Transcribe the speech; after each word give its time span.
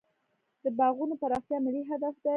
د 0.63 0.65
باغونو 0.77 1.13
پراختیا 1.21 1.57
ملي 1.65 1.83
هدف 1.89 2.15
دی. 2.23 2.29